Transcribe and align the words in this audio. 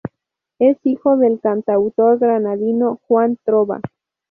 Es 0.57 0.79
hijo 0.83 1.15
del 1.15 1.39
cantautor 1.39 2.17
granadino 2.17 2.99
Juan 3.05 3.37
Trova. 3.45 3.81